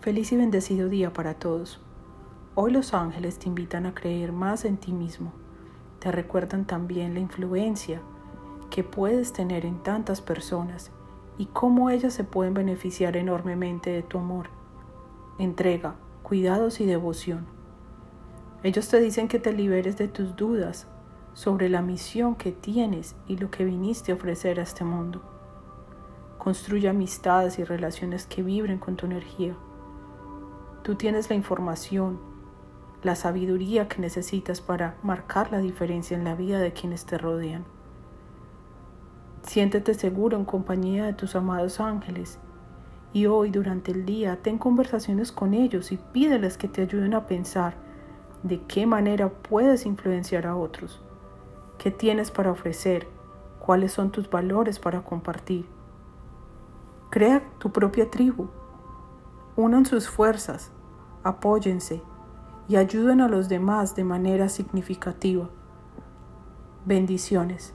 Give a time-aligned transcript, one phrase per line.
[0.00, 1.78] Feliz y bendecido día para todos.
[2.54, 5.34] Hoy los ángeles te invitan a creer más en ti mismo.
[5.98, 8.00] Te recuerdan también la influencia
[8.70, 10.90] que puedes tener en tantas personas
[11.36, 14.48] y cómo ellas se pueden beneficiar enormemente de tu amor,
[15.38, 17.44] entrega, cuidados y devoción.
[18.62, 20.86] Ellos te dicen que te liberes de tus dudas
[21.34, 25.20] sobre la misión que tienes y lo que viniste a ofrecer a este mundo.
[26.38, 29.54] Construye amistades y relaciones que vibren con tu energía.
[30.82, 32.18] Tú tienes la información,
[33.02, 37.64] la sabiduría que necesitas para marcar la diferencia en la vida de quienes te rodean.
[39.42, 42.38] Siéntete seguro en compañía de tus amados ángeles
[43.12, 47.26] y hoy durante el día ten conversaciones con ellos y pídeles que te ayuden a
[47.26, 47.74] pensar
[48.42, 51.02] de qué manera puedes influenciar a otros,
[51.78, 53.06] qué tienes para ofrecer,
[53.58, 55.66] cuáles son tus valores para compartir.
[57.10, 58.48] Crea tu propia tribu.
[59.62, 60.72] Unan sus fuerzas,
[61.22, 62.02] apóyense
[62.66, 65.50] y ayuden a los demás de manera significativa.
[66.86, 67.74] Bendiciones.